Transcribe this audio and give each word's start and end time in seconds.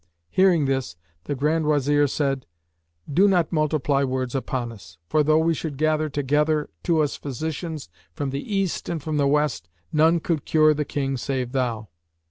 Hearing 0.31 0.65
this, 0.65 0.95
the 1.25 1.35
Grand 1.35 1.67
Wazir 1.67 2.07
said, 2.07 2.47
"Do 3.07 3.27
not 3.27 3.51
multiply 3.51 4.03
words 4.03 4.33
upon 4.33 4.71
us; 4.71 4.97
for 5.07 5.21
though 5.21 5.37
we 5.37 5.53
should 5.53 5.77
gather 5.77 6.09
together 6.09 6.71
to 6.85 7.03
us 7.03 7.15
physicians 7.17 7.87
from 8.11 8.31
the 8.31 8.41
East 8.51 8.89
and 8.89 8.99
from 8.99 9.17
the 9.17 9.27
West, 9.27 9.69
none 9.93 10.19
could 10.19 10.43
cure 10.43 10.73
the 10.73 10.85
King 10.85 11.17
save 11.17 11.51
thou." 11.51 11.89